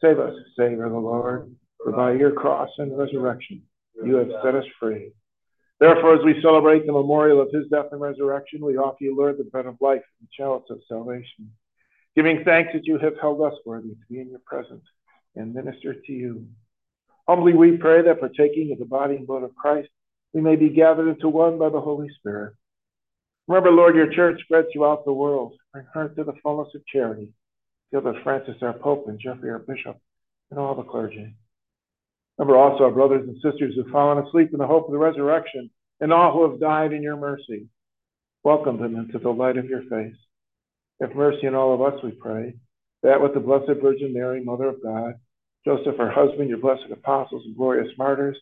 Save 0.00 0.18
us, 0.18 0.34
Savior 0.58 0.88
the 0.88 0.98
Lord, 0.98 1.54
for 1.80 1.92
by 1.92 2.14
your 2.14 2.32
cross 2.32 2.70
and 2.78 2.98
resurrection 2.98 3.62
you 4.04 4.16
have 4.16 4.30
set 4.42 4.54
us 4.54 4.64
free. 4.78 5.12
Therefore, 5.78 6.14
as 6.16 6.24
we 6.24 6.40
celebrate 6.40 6.86
the 6.86 6.92
memorial 6.92 7.40
of 7.40 7.50
his 7.52 7.68
death 7.68 7.86
and 7.92 8.00
resurrection, 8.00 8.64
we 8.64 8.78
offer 8.78 8.96
you, 9.00 9.16
Lord, 9.16 9.36
the 9.38 9.44
bread 9.44 9.66
of 9.66 9.76
life 9.80 10.02
and 10.20 10.28
the 10.28 10.32
chalice 10.36 10.64
of 10.70 10.80
salvation, 10.88 11.52
giving 12.14 12.44
thanks 12.44 12.72
that 12.72 12.86
you 12.86 12.98
have 12.98 13.18
held 13.20 13.42
us 13.42 13.58
worthy 13.66 13.90
to 13.90 13.96
be 14.08 14.20
in 14.20 14.30
your 14.30 14.40
presence 14.46 14.84
and 15.34 15.54
minister 15.54 15.94
to 15.94 16.12
you. 16.12 16.46
Humbly 17.28 17.52
we 17.52 17.76
pray 17.76 18.02
that 18.02 18.20
partaking 18.20 18.72
of 18.72 18.78
the 18.78 18.84
body 18.84 19.16
and 19.16 19.26
blood 19.26 19.42
of 19.42 19.54
Christ, 19.54 19.88
we 20.32 20.40
may 20.40 20.56
be 20.56 20.70
gathered 20.70 21.08
into 21.08 21.28
one 21.28 21.58
by 21.58 21.68
the 21.68 21.80
Holy 21.80 22.08
Spirit. 22.18 22.54
Remember, 23.48 23.70
Lord, 23.70 23.94
your 23.94 24.12
church 24.12 24.40
spread 24.42 24.66
throughout 24.72 25.04
the 25.04 25.12
world. 25.12 25.54
Bring 25.72 25.86
her 25.92 26.08
to 26.08 26.24
the 26.24 26.34
fullness 26.42 26.74
of 26.74 26.86
charity. 26.86 27.32
Us 27.94 28.16
Francis, 28.22 28.56
our 28.60 28.74
Pope, 28.74 29.08
and 29.08 29.18
Jeffrey, 29.18 29.50
our 29.50 29.58
Bishop, 29.58 29.98
and 30.50 30.58
all 30.58 30.74
the 30.74 30.82
clergy. 30.82 31.34
Remember 32.38 32.58
also 32.58 32.84
our 32.84 32.90
brothers 32.90 33.26
and 33.26 33.36
sisters 33.36 33.74
who 33.74 33.82
have 33.82 33.92
fallen 33.92 34.24
asleep 34.24 34.50
in 34.52 34.58
the 34.58 34.66
hope 34.66 34.86
of 34.86 34.92
the 34.92 34.98
resurrection, 34.98 35.70
and 36.00 36.12
all 36.12 36.32
who 36.32 36.50
have 36.50 36.60
died 36.60 36.92
in 36.92 37.02
your 37.02 37.16
mercy. 37.16 37.68
Welcome 38.44 38.78
them 38.78 38.96
into 38.96 39.18
the 39.18 39.30
light 39.30 39.56
of 39.56 39.66
your 39.66 39.82
face. 39.82 40.16
Have 41.00 41.14
mercy 41.14 41.46
on 41.46 41.54
all 41.54 41.74
of 41.74 41.82
us, 41.82 42.02
we 42.02 42.12
pray, 42.12 42.54
that 43.02 43.20
with 43.20 43.34
the 43.34 43.40
Blessed 43.40 43.80
Virgin 43.82 44.12
Mary, 44.12 44.44
Mother 44.44 44.68
of 44.68 44.82
God, 44.82 45.14
Joseph, 45.64 45.96
her 45.96 46.10
husband, 46.10 46.48
your 46.48 46.58
blessed 46.58 46.90
apostles 46.92 47.42
and 47.44 47.56
glorious 47.56 47.90
martyrs, 47.98 48.38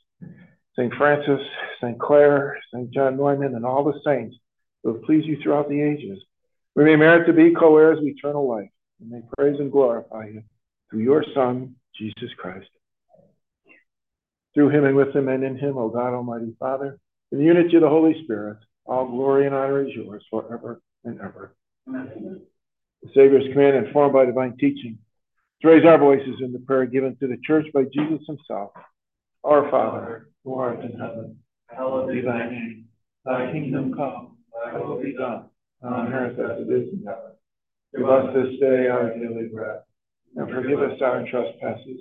St. 0.77 0.93
Francis, 0.95 1.41
St. 1.81 1.99
Clare, 1.99 2.59
St. 2.73 2.91
John 2.91 3.17
Neumann, 3.17 3.55
and 3.55 3.65
all 3.65 3.85
the 3.85 4.01
saints 4.05 4.37
who 4.83 4.93
have 4.93 5.03
pleased 5.05 5.27
you 5.27 5.39
throughout 5.43 5.69
the 5.69 5.81
ages, 5.81 6.19
we 6.75 6.85
may 6.85 6.97
merit 6.97 7.27
to 7.27 7.33
be 7.33 7.55
co 7.55 7.77
heirs 7.77 7.99
of 7.99 8.05
eternal 8.05 8.49
life, 8.49 8.71
and 9.01 9.11
may 9.11 9.23
praise 9.39 9.59
and 9.59 9.71
glorify 9.71 10.27
you 10.27 10.43
through 10.91 11.01
your 11.01 11.25
Son, 11.35 11.77
Jesus 11.97 12.31
Christ. 12.37 12.69
Through 14.55 14.71
him 14.71 14.85
and 14.85 14.95
with 14.95 15.15
him 15.15 15.29
and 15.29 15.43
in 15.43 15.59
him, 15.59 15.77
O 15.77 15.89
God, 15.89 16.15
Almighty 16.15 16.55
Father, 16.61 16.99
in 17.33 17.39
the 17.39 17.45
unity 17.45 17.75
of 17.75 17.83
the 17.83 17.89
Holy 17.89 18.23
Spirit, 18.23 18.59
all 18.87 19.09
glory 19.09 19.47
and 19.47 19.55
honor 19.55 19.87
is 19.87 19.93
yours 19.95 20.25
forever 20.31 20.81
and 21.05 21.21
ever. 21.21 21.57
Amen. 21.89 22.43
The 23.03 23.09
Savior's 23.15 23.53
command, 23.53 23.85
informed 23.85 24.13
by 24.13 24.25
divine 24.27 24.57
teaching, 24.57 24.99
to 25.61 25.69
raise 25.69 25.85
our 25.85 25.99
voices 25.99 26.41
in 26.41 26.53
the 26.53 26.61
prayer 26.61 26.87
given 26.87 27.17
to 27.17 27.27
the 27.27 27.39
church 27.45 27.67
by 27.75 27.85
Jesus 27.93 28.25
himself. 28.27 28.71
Our 29.43 29.69
Father, 29.71 30.29
who 30.45 30.55
art 30.55 30.85
in 30.85 30.93
heaven, 30.93 31.39
hallowed 31.69 32.13
be 32.13 32.21
thy 32.21 32.49
name. 32.49 32.87
Thy 33.25 33.51
kingdom 33.51 33.93
come, 33.95 34.37
thy 34.55 34.79
will 34.79 35.03
be 35.03 35.15
done, 35.15 35.47
on 35.83 36.13
earth 36.13 36.39
as 36.39 36.67
it 36.67 36.73
is 36.73 36.93
in 36.93 37.05
heaven. 37.05 37.33
Give 37.97 38.09
us 38.09 38.35
this 38.35 38.61
day 38.61 38.89
our 38.89 39.11
daily 39.11 39.49
bread, 39.53 39.81
and 40.37 40.49
forgive 40.49 40.81
us 40.81 41.01
our 41.03 41.27
trespasses 41.29 42.01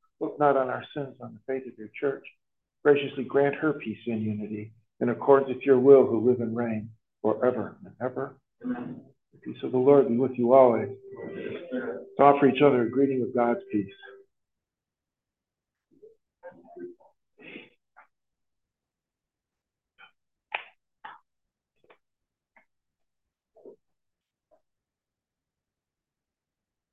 Look 0.21 0.37
not 0.37 0.55
on 0.55 0.69
our 0.69 0.83
sins, 0.93 1.15
on 1.19 1.33
the 1.33 1.39
faith 1.51 1.67
of 1.67 1.75
your 1.79 1.89
church. 1.99 2.23
Graciously 2.85 3.23
grant 3.23 3.55
her 3.55 3.73
peace 3.73 3.97
and 4.05 4.21
unity 4.21 4.71
in 4.99 5.09
accordance 5.09 5.49
with 5.49 5.65
your 5.65 5.79
will, 5.79 6.05
who 6.05 6.29
live 6.29 6.41
and 6.41 6.55
reign 6.55 6.91
forever 7.23 7.75
and 7.83 7.93
ever. 7.99 8.35
Amen. 8.63 9.01
The 9.33 9.39
peace 9.39 9.63
of 9.63 9.71
the 9.71 9.79
Lord 9.79 10.07
be 10.07 10.17
with 10.17 10.33
you 10.35 10.53
always. 10.53 10.89
To 11.71 12.23
offer 12.23 12.45
each 12.47 12.61
other 12.61 12.83
a 12.83 12.89
greeting 12.89 13.23
of 13.23 13.33
God's 13.33 13.61
peace. 13.71 13.91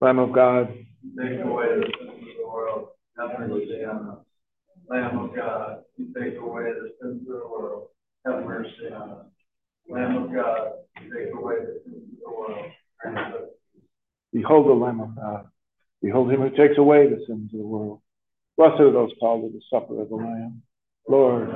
Lamb 0.00 0.18
of 0.18 0.32
God, 0.32 0.72
the 1.14 1.42
the 1.42 2.46
world 2.46 2.88
have 3.18 3.40
mercy 3.40 3.84
on 3.84 4.08
us. 4.10 4.18
Lamb 4.88 5.18
of 5.18 5.34
God, 5.34 5.82
you 5.96 6.06
take 6.14 6.38
away 6.38 6.64
the 6.64 6.94
sins 7.02 7.22
of 7.22 7.26
the 7.26 7.48
world, 7.48 7.88
have 8.24 8.44
mercy 8.44 8.92
on 8.94 9.10
us. 9.10 9.26
Lamb 9.90 10.16
of 10.16 10.32
God, 10.32 10.68
you 11.02 11.12
take 11.12 11.34
away 11.34 11.56
the 11.56 11.80
sins 11.84 12.04
of 12.12 12.18
the 12.22 12.30
world. 12.30 13.50
Behold 14.32 14.66
the 14.68 14.72
Lamb 14.72 15.00
of 15.00 15.16
God. 15.16 15.46
Behold 16.02 16.30
him 16.30 16.40
who 16.42 16.50
takes 16.50 16.78
away 16.78 17.08
the 17.08 17.24
sins 17.26 17.52
of 17.52 17.58
the 17.58 17.66
world. 17.66 18.00
Blessed 18.56 18.80
are 18.80 18.92
those 18.92 19.10
called 19.20 19.42
to 19.42 19.56
the 19.56 19.62
supper 19.70 20.00
of 20.00 20.08
the 20.08 20.16
Lamb. 20.16 20.62
Lord, 21.08 21.48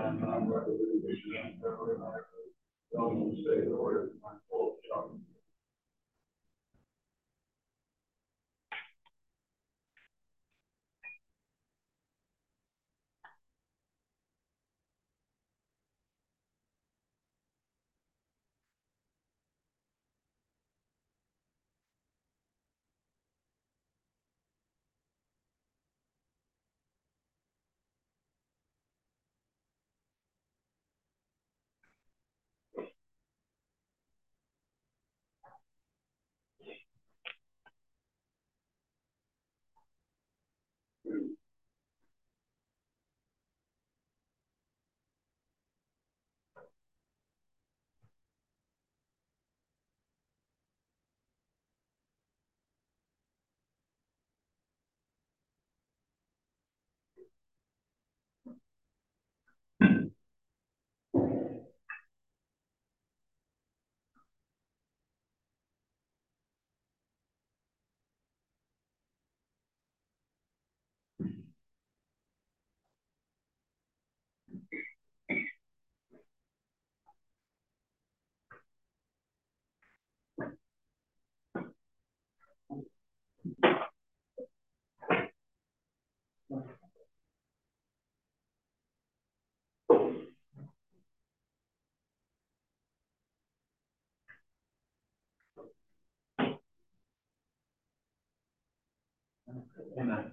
Amen. 100.00 100.32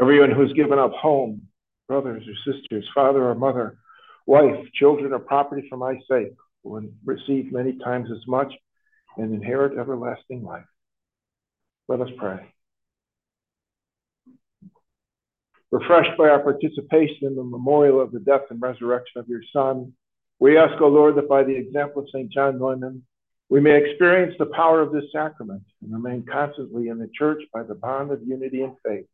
Everyone 0.00 0.30
who's 0.30 0.52
given 0.54 0.78
up 0.78 0.92
home, 0.92 1.42
brothers 1.88 2.24
or 2.26 2.52
sisters, 2.52 2.88
father 2.94 3.22
or 3.28 3.34
mother, 3.34 3.78
wife, 4.26 4.66
children, 4.74 5.12
or 5.12 5.18
property 5.18 5.66
for 5.68 5.76
my 5.76 5.94
sake 6.10 6.34
will 6.62 6.82
receive 7.04 7.52
many 7.52 7.78
times 7.78 8.08
as 8.10 8.26
much 8.26 8.52
and 9.16 9.34
inherit 9.34 9.78
everlasting 9.78 10.42
life. 10.42 10.64
Let 11.88 12.00
us 12.00 12.08
pray. 12.16 12.52
Refreshed 15.72 16.16
by 16.16 16.28
our 16.28 16.40
participation 16.40 17.28
in 17.28 17.36
the 17.36 17.44
memorial 17.44 18.00
of 18.00 18.12
the 18.12 18.20
death 18.20 18.42
and 18.50 18.60
resurrection 18.60 19.20
of 19.20 19.28
your 19.28 19.42
Son, 19.52 19.92
we 20.38 20.56
ask, 20.56 20.80
O 20.80 20.88
Lord, 20.88 21.16
that 21.16 21.28
by 21.28 21.44
the 21.44 21.54
example 21.54 22.02
of 22.02 22.08
St. 22.08 22.30
John 22.30 22.58
Neumann, 22.58 23.02
we 23.50 23.60
may 23.60 23.76
experience 23.76 24.34
the 24.38 24.46
power 24.46 24.80
of 24.80 24.92
this 24.92 25.04
sacrament 25.12 25.62
and 25.82 25.92
remain 25.92 26.24
constantly 26.24 26.88
in 26.88 26.98
the 26.98 27.10
church 27.18 27.42
by 27.52 27.64
the 27.64 27.74
bond 27.74 28.12
of 28.12 28.22
unity 28.22 28.62
and 28.62 28.76
faith. 28.86 29.06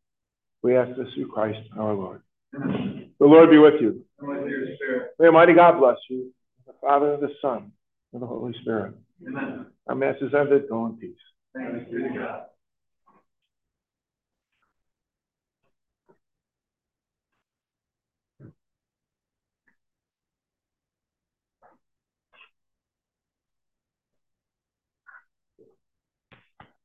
We 0.63 0.77
ask 0.77 0.97
this 0.97 1.09
through 1.15 1.29
Christ 1.29 1.59
our 1.79 1.95
Lord. 1.95 2.23
The 2.53 3.07
Lord 3.21 3.51
be 3.51 3.59
with 3.59 3.81
you. 3.81 4.05
And 4.19 4.29
with 4.29 4.47
your 4.49 4.75
spirit. 4.77 5.13
May 5.19 5.27
Almighty 5.29 5.55
God 5.55 5.79
bless 5.79 5.97
you, 6.11 6.33
the 6.67 6.75
Father, 6.83 7.17
the 7.17 7.31
Son, 7.41 7.73
and 8.13 8.23
the 8.23 8.27
Holy 8.27 8.55
Spirit. 8.61 8.95
Amen. 9.27 9.67
Our 9.87 9.95
Mass 9.95 10.17
is 10.21 10.35
ended. 10.35 10.69
Go 10.69 10.87
in 10.87 10.97
peace. 10.99 11.17
Thanks 11.55 11.91
be 11.91 12.03
to 12.03 12.09
God. 12.11 12.43